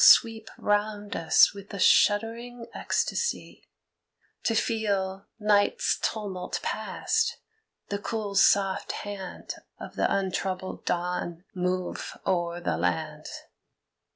Sweep 0.03 0.49
round 0.57 1.15
us 1.15 1.53
with 1.53 1.71
a 1.75 1.77
shuddering 1.77 2.65
ecstasy, 2.73 3.63
To 4.45 4.55
feel, 4.55 5.27
night's 5.39 5.99
tumult 5.99 6.59
passed, 6.63 7.37
the 7.89 7.99
cool 7.99 8.33
soft 8.33 8.91
hand 9.03 9.53
Of 9.79 9.95
the 9.97 10.11
untroubled 10.11 10.85
dawn 10.85 11.43
move 11.53 12.17
o'er 12.25 12.59
the 12.59 12.77
land. 12.77 13.27